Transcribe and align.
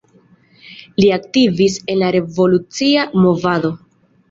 Li 1.03 1.09
aktivis 1.17 1.77
en 1.95 2.01
la 2.05 2.11
revolucia 2.17 3.07
movado. 3.23 3.75